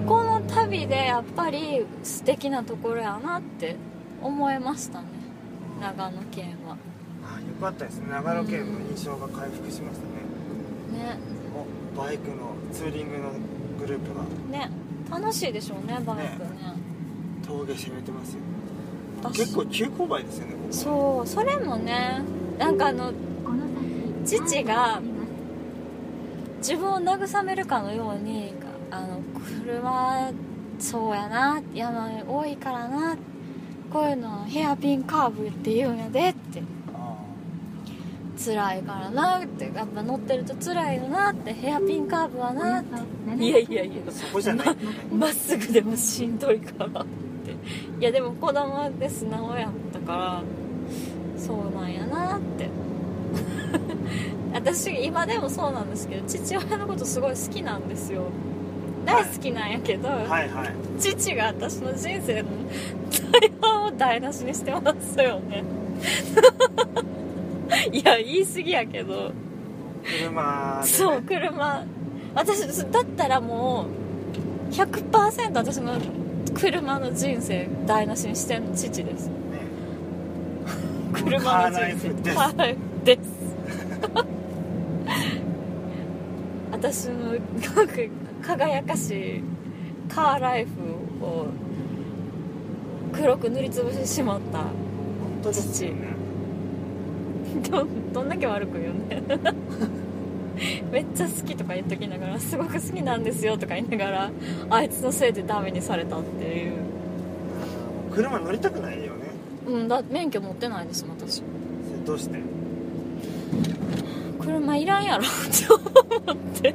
[0.07, 3.77] この旅でやっぱり素敵なところやなって
[4.23, 5.07] 思いましたね
[5.81, 6.77] 長野県は
[7.25, 10.07] あよかったですね長野県の印象が回復しました
[10.97, 11.38] ねね
[11.99, 13.33] バイクのツーリングの
[13.81, 14.23] グループが。
[14.57, 14.71] ね
[15.11, 16.49] 楽しいでしょうねバイクね。
[17.45, 18.41] 峠攻めてますよ。
[19.23, 19.39] 私。
[19.39, 22.23] 結構急勾配ですよねそうそれもね
[22.59, 23.13] なんかあの
[24.25, 25.01] 父が
[26.59, 28.53] 自分を慰めるかのように
[28.91, 29.21] あの
[29.65, 30.31] 車
[30.79, 33.17] そうやな山多いからな
[33.93, 36.63] こういうのヘアピンカーブって言うんやでって。
[36.63, 36.78] あ
[38.39, 42.95] 辛いからなってやっぱ乗ってると辛いよなってヘアピンカーブはなって。
[43.31, 44.03] 700いやいやいや。
[44.09, 44.77] あそこじゃない。
[45.13, 47.01] まっすぐでもしんどいから。
[47.03, 47.07] っ
[47.45, 47.53] て
[48.01, 50.43] いやでも子供で素直やったから。
[51.37, 52.69] そうなんやなって。
[54.53, 58.25] 私今でもそうなんですけど父親のことすごい好きなんですよ。
[59.05, 62.49] 大好きなんやけど、はいはい父が私の人生の
[63.33, 65.65] 大半を台無しにしてますよね
[67.93, 69.33] いや言い過ぎやけど。
[70.05, 71.85] 車で、ね、そう車。
[72.35, 73.87] 私だったらも
[74.71, 75.99] う100%私の
[76.55, 79.29] 車の人生台無しにしてんの父です。
[79.29, 79.33] ね。
[81.15, 83.21] 車のライフですカーライフです。
[86.71, 88.09] 私のすごく
[88.43, 89.43] 輝かしい
[90.09, 91.47] カーライフを
[93.13, 94.71] 黒く塗りつぶしてしまった本
[95.43, 96.18] 当ですよね
[97.71, 99.23] ど どんだけ悪く言うね
[100.91, 104.31] めっちゃ好きとか言っときながらすごく好きなんですよとか言いながら
[104.71, 106.73] あいつのせいでダメにされたっていう。
[108.13, 109.19] 車乗りたくないよね。
[109.69, 111.43] うんだ免許持ってないです私。
[112.05, 112.41] どうして？
[114.41, 116.75] 車いらんやろって思って。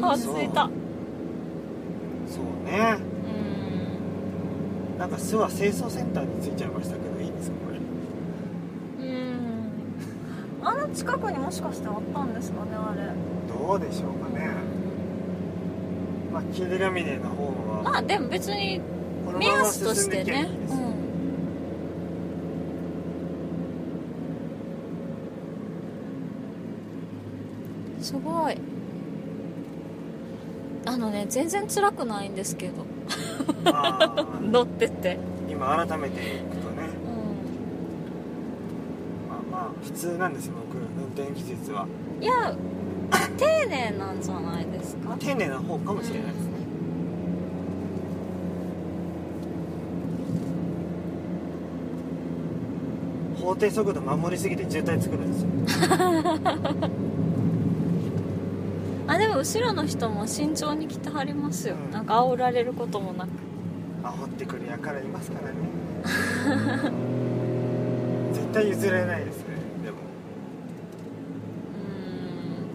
[0.00, 0.70] あ着いた。
[2.28, 2.70] そう。
[2.70, 3.07] ねうん
[4.98, 7.78] なんか諏訪清掃センターに着いちゃいましたけどいいですかこれ？
[9.06, 9.70] うん。
[10.60, 13.02] あの近くにもしかしてあったんですかねあれ。
[13.48, 14.50] どうでしょうかね。
[16.32, 17.82] まあキルラミネの方は。
[17.84, 18.80] まあでも別に
[19.38, 20.48] 目安としてね。
[20.68, 20.74] う
[28.00, 28.02] ん。
[28.02, 28.58] すごい。
[30.86, 32.84] あのね全然辛くないんですけど。
[33.64, 34.14] あ。
[34.16, 35.18] ー乗ってて。
[35.48, 36.88] 今改めていくとね。
[39.26, 41.84] うまあまあ普通なんですよ僕運転技術は。
[41.84, 41.88] ん
[42.22, 42.54] いや
[43.36, 45.16] 丁寧なんじゃないですか。
[45.18, 46.58] 丁寧な方かもしれないですね。
[53.40, 55.48] 法定速度守りすぎて渋滞作るんですよ。
[59.06, 61.90] あでも後ろの人も慎重に来てはりますよ、うん。
[61.90, 63.30] なんか煽られることもなく
[64.02, 65.56] 煽ってくるやからいますからね。
[68.32, 69.44] 絶対譲れないですね。
[69.84, 69.96] でも。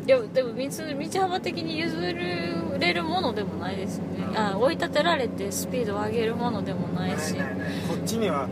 [0.04, 0.08] うん。
[0.08, 2.14] いやでも別に道幅的に譲れ
[2.94, 4.38] るものでもないですよね、うん。
[4.38, 7.34] あ追い立てられてスピードを上げるものでもないし。
[7.34, 7.70] ないないない。
[7.88, 8.48] こっちには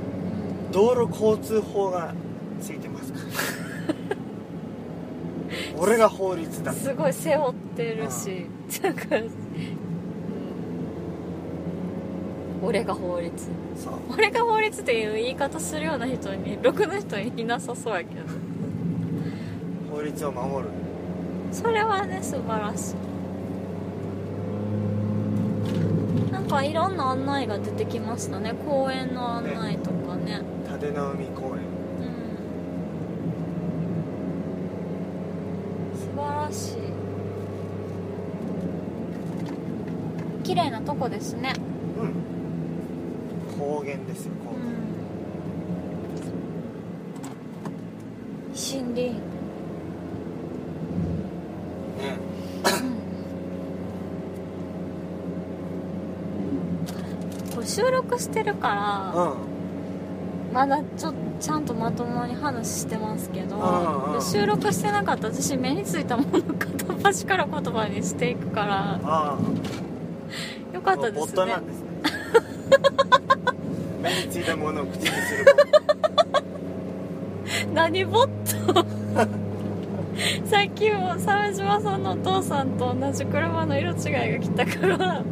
[0.71, 2.13] 道路交通法が
[2.61, 3.25] ついてますから。
[5.77, 6.71] 俺が法律だ。
[6.71, 8.45] すごい背負ってるし、
[8.83, 8.93] なん
[12.61, 13.33] 俺が法律。
[13.75, 13.93] そう。
[14.13, 18.21] 俺が法律っていう言い方するような人にろくな人いなさそうやけど。
[19.91, 20.69] 法律を守る。
[21.51, 22.95] それはね素晴らしい。
[26.31, 28.53] なんかいろんな案内が出てきましたね。
[28.53, 30.41] 公園の案内とかね。
[30.69, 31.63] 立の海公園。
[31.99, 32.13] うん。
[35.97, 36.77] 素晴らしい。
[40.43, 41.53] 綺麗なとこですね。
[41.65, 41.70] うん
[43.61, 44.81] 高原ですよ高う原、ん
[48.53, 49.19] 森林
[51.99, 52.17] ね
[57.53, 63.59] これ収録してるからうんまだちょっとちゃんとまともに話してますけどう
[64.11, 69.37] んうん収録してなかったら私目についたもの片っ端から言葉にしていくからあ
[70.73, 71.91] よかあったですねボットなんですね
[74.01, 75.45] 目についたものを口にする
[77.73, 78.27] 何ボッ
[78.73, 78.85] ト
[80.45, 85.23] さっきも鮫島さんのお父さんと同じ車の色違いが来たから、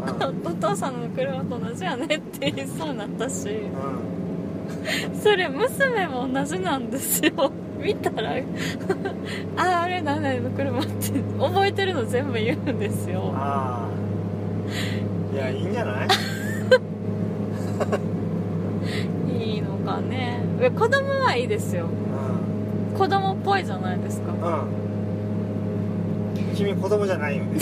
[0.45, 3.49] お父さんの車と同じやねって言いそうになったし。
[3.49, 4.19] うん
[5.23, 7.52] それ娘も同じなんですよ。
[7.80, 8.34] 見たら
[9.58, 13.34] ああれ何々の車って覚えてるの全部言うんですよ。
[13.36, 13.89] あ
[15.34, 16.08] あいやいいんじゃない？
[20.01, 20.41] ね。
[20.77, 21.85] 子供はいいですよ。
[21.85, 24.31] う子供っぽいじゃないですか。
[24.31, 24.35] ん。
[24.35, 24.38] う
[26.51, 26.55] ん。
[26.55, 27.59] 君子供じゃないよね。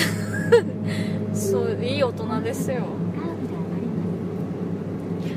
[1.34, 2.84] そういい大人ですよ。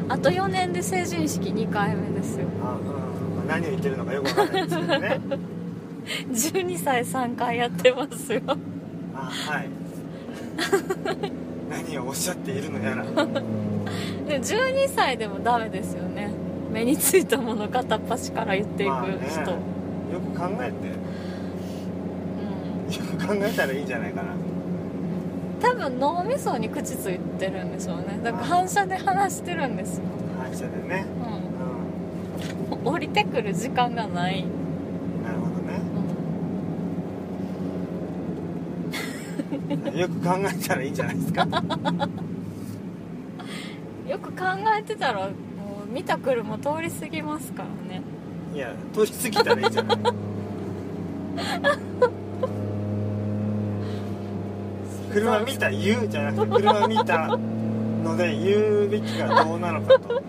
[0.09, 2.47] あと4年で成人式2回目ですよ。
[2.65, 3.47] あ、うん。
[3.47, 5.21] まあ、何を言ってるのかよくわかんないですけどね。
[6.33, 8.41] 12歳3回やってますよ。
[9.15, 9.69] あはい。
[11.71, 13.05] 何をおっしゃっているのやら。
[14.31, 16.30] で12歳でもダメですよね
[16.73, 19.19] 目についたもの片っ端から言っていくまあね。
[19.29, 19.57] 人、よ
[20.21, 20.89] く考えて
[22.97, 24.35] よく考えたらいいんじゃないかな。
[25.61, 28.21] 多分脳みそに口ついてるんでしょうね。
[28.23, 30.05] だから反射で話してるんですよ、
[30.43, 31.07] 反射でね。
[32.81, 34.61] うん、降りてくる時間がない、うん
[35.23, 35.81] なるほどね。
[39.93, 39.99] うん。
[39.99, 41.47] よく考えたらいいんじゃないですか。
[44.09, 44.45] よく考
[44.77, 45.29] えてたら
[45.91, 48.03] 見た車通り過ぎますからね。
[48.55, 49.99] いや通り過ぎたらいいんじゃない。
[55.13, 57.37] 車見た言うじゃなくて車見た
[58.05, 60.23] ので言うべきがどうなのかと。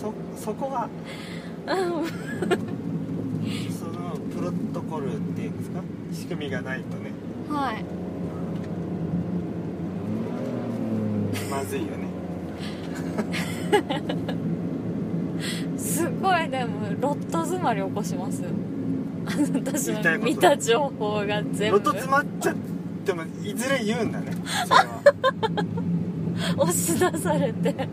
[0.00, 0.88] そそこが
[1.66, 2.06] うん
[3.72, 5.80] そのプロトコルっていうんですか？
[6.12, 7.12] 仕組みがないとね。
[7.48, 7.84] はい。
[11.50, 11.94] まずいよね
[15.78, 18.42] すごいでもロット詰まり起こします。
[19.54, 21.78] 私の見た情報が全部。
[21.78, 22.56] ロト詰まっちゃっ
[23.06, 24.32] てもいずれ言うんだね。
[24.66, 25.02] それは。
[26.58, 27.88] 押し出されて。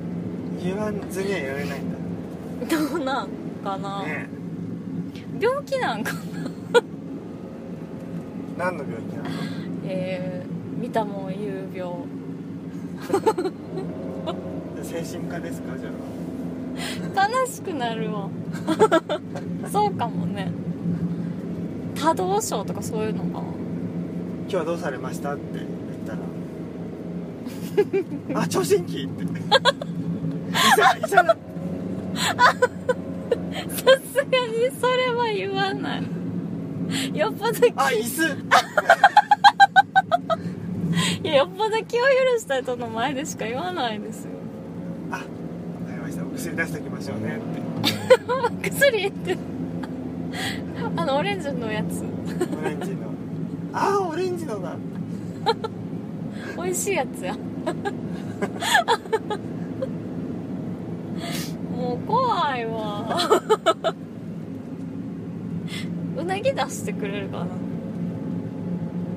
[0.61, 1.91] 言わずにはいられないん
[2.67, 2.77] だ。
[2.77, 3.27] どうなん
[3.63, 4.27] かな、ね
[5.39, 6.19] 病気なんかな。
[8.57, 9.29] 何の病気なの？
[9.85, 11.93] えー、見たもん有病。
[14.83, 15.77] 精神科ですか？
[15.77, 15.89] じゃ
[17.15, 18.29] 悲しくなるわ。
[19.71, 20.51] そうかもね。
[21.95, 23.29] 多動症とかそういうのか。
[23.33, 23.43] なあ
[24.43, 25.65] 今日はどうされましたって言っ
[26.05, 26.13] た
[28.33, 28.41] ら。
[28.41, 29.23] あ聴診器って。
[29.23, 29.27] 医
[31.07, 31.23] 者さすが
[34.47, 36.03] にそれは言わない。
[37.17, 38.37] よっぽどあ椅子。
[41.23, 44.31] いやよっぽど気を許した人の前でしか言わないですよ
[46.41, 47.41] 薬出しておきましょうねっ
[48.63, 48.69] て。
[48.71, 49.37] 薬って。
[50.95, 52.03] あのオレンジのやつ。
[52.03, 52.07] オ
[52.63, 53.11] レンジの。
[53.73, 54.75] ああオレンジのだ。
[56.57, 57.35] 美味しいやつや。
[61.75, 63.19] もう怖いわ。
[66.17, 67.51] うなぎ出してくれるかな。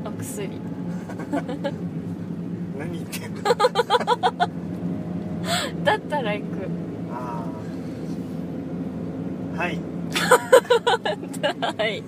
[0.05, 0.51] お薬。
[2.79, 3.43] 何言ってんの？
[5.85, 6.47] だったら行く。
[6.55, 6.69] ああ
[9.57, 9.79] はい。
[11.79, 12.03] はい。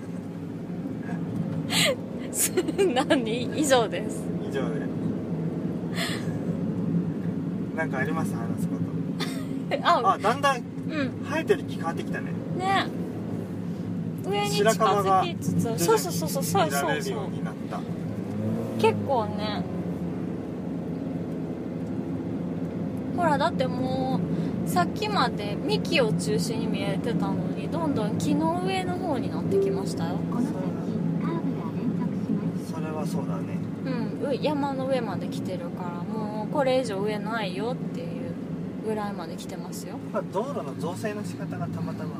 [2.32, 2.52] す
[2.94, 3.58] 何？
[3.58, 4.22] 以上です。
[4.48, 4.86] 以上で。
[7.76, 8.34] なんかあります？
[8.34, 9.76] 話すこと。
[9.82, 10.62] ああだんだんうん。
[11.28, 12.26] 生えてる木変わってきたね。
[12.58, 12.86] ね。
[14.28, 15.62] 上に近づきつつ。
[15.62, 16.42] そうそうそうそう。
[16.42, 17.18] そうそうそう
[18.78, 19.62] 結構ね。
[23.16, 24.15] ほらだってもう
[24.66, 30.16] さっきまで幹を中心に見えてたのにどんどん木の上の方になってきましたよ。
[30.30, 34.28] この先カーブが連続しますそれはそうだねうん。
[34.30, 38.34] う山の上まで来てるからもうこれ以上上ないよっていう
[38.86, 39.96] ぐらいまで来てますよ。
[40.12, 42.10] まあ道路の造成の仕方がたまたま。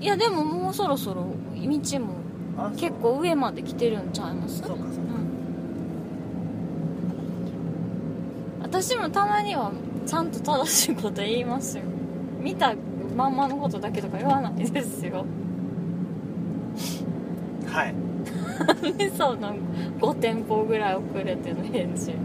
[0.00, 2.16] いやでももうそろそろ道も
[2.58, 4.62] あ結構上まで来てるんちゃいます？
[4.62, 4.90] そうかそうか。
[4.90, 4.92] う
[8.58, 8.62] ん。
[8.62, 9.70] 私もたまには
[10.06, 11.84] ちゃんと正しいこと言いますよ。
[12.40, 12.74] 見た
[13.16, 15.26] まんまのことだけとか言わないですよ。
[17.66, 17.94] はい。
[18.82, 19.56] 何その
[20.00, 22.12] 5店舗ぐらい遅れての返事。
[22.12, 22.18] いや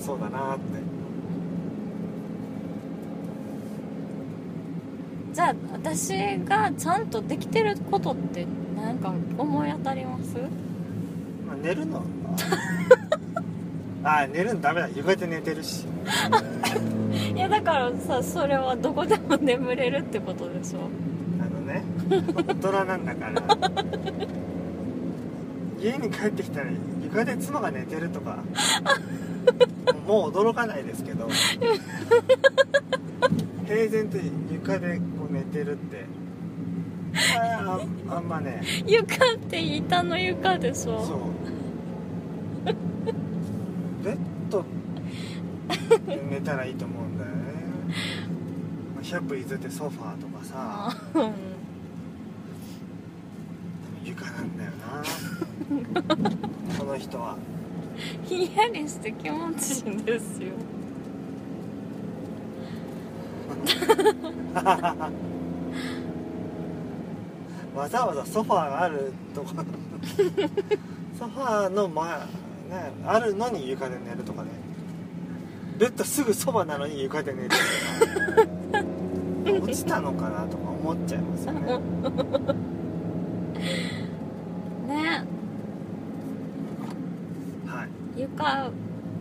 [0.00, 0.64] そうだなーって。
[5.34, 10.36] じゃあ私がちゃんとできてることって何か思い当たります？
[11.46, 12.02] まあ、寝るの
[14.04, 14.88] ああ寝るのダメだ。
[14.94, 15.86] 床で寝てるし。
[17.34, 20.80] いやだからさそれはどこでも眠れるってことでしょ。
[21.40, 21.82] あのね
[22.46, 23.42] 大人なんだから。
[25.80, 26.66] 家に帰ってきたら
[27.02, 28.38] 床で妻が寝てるとか
[30.06, 31.28] もう驚かないですけど
[33.66, 34.16] 平然と
[34.50, 36.04] 床でこう寝てるって。
[37.38, 38.60] あああんまね。
[38.86, 44.64] 床って板の床でしそうょ
[45.68, 47.36] ベッドで寝たらいいと思うんだよね。
[48.94, 50.54] まあ100歩譲ってソファーとかさ。
[50.56, 51.32] あうん
[54.04, 55.02] 床なんだよな。
[56.78, 57.36] この人は。
[58.24, 60.52] ひんやりして気持ちいいんですよ。
[67.74, 69.48] わざわざソファーがあるとこ
[71.18, 72.18] ソファーの前
[72.74, 74.50] ねあるのに床で寝るとかね。
[75.78, 77.62] ベッドすぐそばなのに床で寝るとか。
[79.62, 81.60] 落ちたのかなとか思っちゃいますよね。
[84.88, 85.24] ね。
[87.66, 87.84] は
[88.16, 88.20] い。
[88.20, 88.70] 床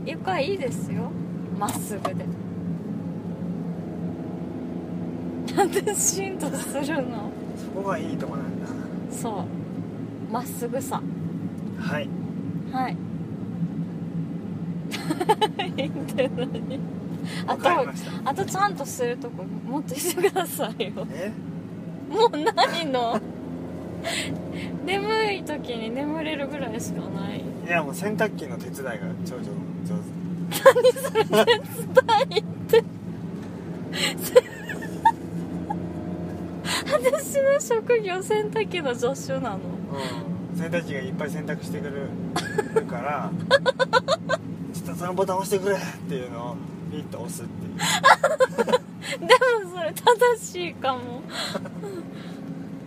[0.06, 1.12] 床いいですよ。
[1.60, 2.26] まっすぐで。
[5.56, 7.30] なんでシーンとするの？
[7.58, 8.68] そこがいいとこなんだ。
[9.12, 9.46] そう。
[10.32, 11.02] まっすぐさ。
[11.80, 12.10] はい。
[12.72, 12.98] はい
[16.04, 16.80] ってんのに
[17.48, 17.70] あと
[18.26, 21.08] あちゃんとするとこもっとしてくださいよ。
[22.10, 23.20] もうないの？
[24.86, 27.42] 眠い時に眠れるぐらいしかない。
[27.66, 28.94] いやもう洗濯機の手伝いが
[29.26, 29.50] 上手。
[30.64, 32.84] 何それ手伝いって。
[36.86, 39.60] 私の職業洗濯機の助手なの、
[40.54, 42.10] うん、洗濯機がいっぱい洗濯してくる
[42.86, 43.32] から。
[45.04, 46.56] そのボタン押してくれっていうのを
[46.90, 47.76] ピッと押すっていう。
[49.20, 51.22] でもそれ正しいかも。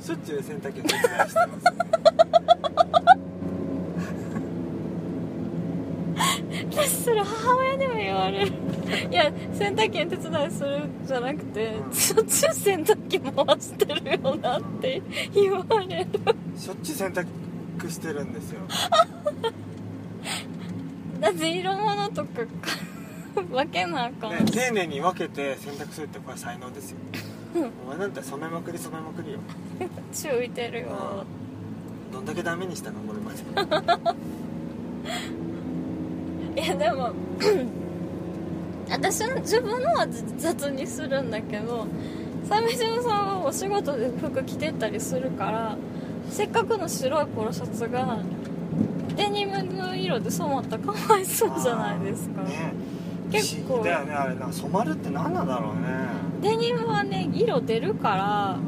[0.00, 1.76] しょっちゅう洗濯機の手伝いしてますね。
[6.72, 8.52] 私それ母親にも言われる。
[9.10, 11.92] いや洗濯機の手伝いするじゃなくてうん。
[11.94, 15.02] しょっちゅう洗濯機回してるよなって
[15.34, 16.08] 言われる。
[16.56, 17.26] しょっちゅう洗濯
[17.90, 18.62] してるんですよ
[21.20, 22.28] だって色物とか
[23.50, 24.30] 分けなあかん。
[24.30, 26.98] ね、丁寧に分けて洗濯するってこれ才能ですよ。
[27.86, 29.38] お前なんて染めまくり染めまくりよ。
[30.12, 31.24] 血浮いてるよ。
[32.12, 33.38] どんだけダメにしたのこれまで。
[36.60, 37.12] いやでも
[38.90, 40.06] 私の自分のは
[40.38, 41.86] 雑にするんだけど
[42.48, 45.76] 鮫島さんはお仕事で服着てったりするから
[46.30, 48.20] せっかくの白いポロシャツが
[49.16, 52.72] デニムの色で染まったらかわいそうじゃないですか、ね。
[53.30, 53.82] 結構。
[53.82, 55.80] だよねあれな染まるって何なんだろうね。
[56.42, 58.58] デニムはね色出るから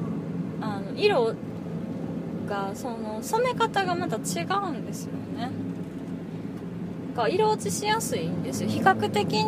[0.61, 1.35] あの色
[2.49, 5.51] がその染め方がまた違うんですよね。
[7.15, 8.71] だから色落ちしやすいんですよ。
[8.71, 9.47] 比較的日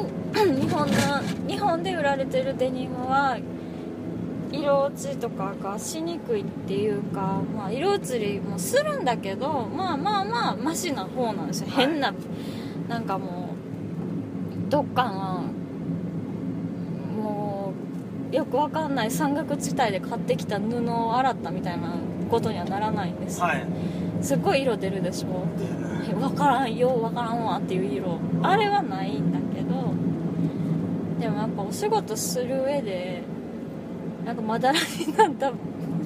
[0.68, 0.94] 本の
[1.48, 3.38] 日本で売られてるデニムは
[4.52, 11.86] 色落ちとかがしにくいっていうか、まあ、色移りもするんだけどまあまあまあマシな方なんですよ、はい。
[11.86, 12.12] 変な
[12.88, 13.50] なんかも
[14.66, 15.44] うどっかの
[17.22, 17.72] も
[18.32, 21.94] うよくわかんない山岳地帯で買ってきた布を洗ったみたいな
[22.30, 23.40] ことにはならないんです。
[23.40, 23.66] よ、はい。
[24.22, 25.44] すっごい色出るでしょ。
[26.06, 28.18] で分からんよう分からんわっていう色。
[28.42, 29.94] あれはないんだけど
[31.20, 33.22] でもやっぱお仕事する上で
[34.30, 35.52] なんかまだらになった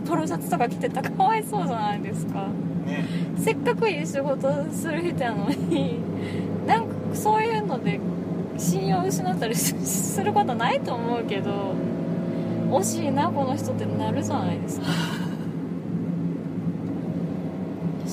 [0.08, 1.02] ポロシャツとか着てた。
[1.02, 2.46] らかわいそうじゃないですか。
[2.86, 3.04] ね。
[3.36, 5.98] せっかくいい仕事する人やのに
[6.66, 8.00] なんかそういうので
[8.56, 11.74] 信用失ったりすすることないと思うけど
[12.70, 14.86] 惜しいなこの人ってなるじゃないですか。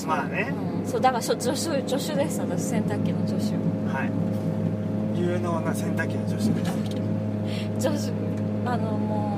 [0.06, 0.52] まあね。
[0.82, 1.56] うん、そうだからしょ助手
[1.88, 3.54] 助手です私洗濯機の助手。
[3.90, 4.10] はい。
[5.18, 6.66] 有能な洗濯機の女子で
[7.78, 8.12] す助手
[8.68, 9.31] あのもう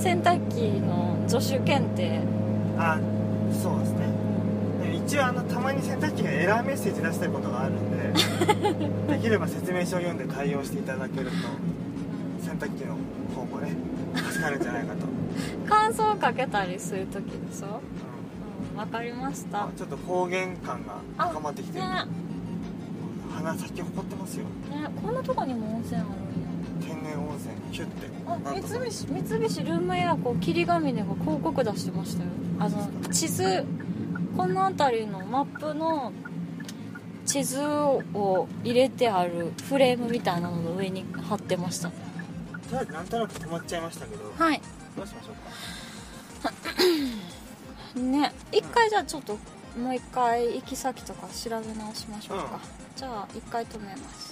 [0.00, 2.20] 洗濯機の助手検定。
[2.78, 2.98] あ
[3.62, 4.06] そうですね。
[4.90, 8.12] ね一応あのたまに洗濯機がエラーメッセージ出したいことがあるんで
[9.14, 11.32] できれば説明書を読んで対応していただけると
[12.44, 12.94] 洗濯機の
[13.36, 13.72] 方もね
[14.16, 15.00] 助かるんじゃないかと、
[15.68, 17.66] 乾燥かけたりする時でしょ？
[17.66, 17.72] うん。
[17.74, 17.80] うん
[18.76, 19.64] わかりました。
[19.64, 21.84] あちょっと方言感が高まってきてる。
[21.84, 21.90] ね。
[23.36, 24.44] 鼻先誇ってますよ。
[24.44, 24.50] ね
[25.02, 26.16] こんなとこにも温泉あるんや
[27.20, 32.28] 温泉キュッてあなんと三菱三菱ルームエアコー霧ヶ峰が広告出してましたよ。
[32.58, 33.64] あの地図
[34.36, 36.12] この辺りのマップの
[37.26, 41.90] 地図を入れてあるフレームみたいなのの上に貼ってました。
[41.90, 41.94] と
[42.72, 44.32] りあえずなんとなく止まっちゃいましたけど。
[44.36, 44.60] はい。
[44.96, 45.34] どうしましょう
[46.42, 46.50] か？
[48.00, 49.36] ね一回じゃあちょっと
[49.78, 52.50] もう一回行き先とか調べ直しましょうか、うん。
[52.96, 54.29] じゃあ一回止めます